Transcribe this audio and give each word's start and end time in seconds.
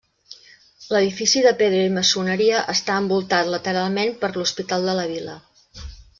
L'edifici 0.95 1.43
de 1.47 1.51
pedra 1.59 1.81
i 1.89 1.91
maçoneria 1.97 2.63
està 2.75 2.97
envoltat 3.03 3.53
lateralment 3.57 4.19
per 4.25 4.33
l'Hospital 4.39 4.89
de 4.91 4.97
la 5.03 5.07
Vila. 5.15 5.39